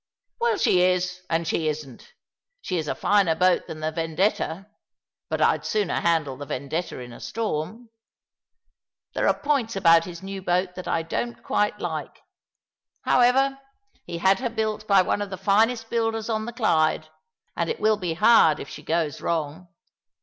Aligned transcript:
"Well, 0.41 0.57
she 0.57 0.81
is, 0.81 1.21
and 1.29 1.47
she 1.47 1.67
isn't. 1.67 2.15
She 2.59 2.79
is 2.79 2.87
a 2.87 2.95
finer 2.95 3.35
boat 3.35 3.67
than 3.67 3.81
the 3.81 3.91
Vendetta; 3.91 4.65
but 5.29 5.43
I'd 5.43 5.63
sooner 5.63 5.99
handle 5.99 6.35
the 6.37 6.47
Vendetta 6.47 6.99
in 6.99 7.13
a 7.13 7.19
storm. 7.19 7.91
There 9.13 9.27
are 9.27 9.39
points 9.39 9.75
about 9.75 10.05
his 10.05 10.23
new 10.23 10.41
boat 10.41 10.73
that 10.73 10.87
I 10.87 11.03
don't 11.03 11.43
quite 11.43 11.79
like. 11.79 12.23
However, 13.03 13.59
he 14.07 14.17
had 14.17 14.39
her 14.39 14.49
built 14.49 14.87
by 14.87 15.03
one 15.03 15.21
of 15.21 15.29
the 15.29 15.37
finest 15.37 15.91
builders 15.91 16.29
on 16.29 16.45
the 16.45 16.53
Clyde, 16.53 17.09
and 17.55 17.69
it 17.69 17.79
will 17.79 17.97
be 17.97 18.15
hard 18.15 18.59
if 18.59 18.67
she 18.69 18.81
goes 18.81 19.21
wrong. 19.21 19.67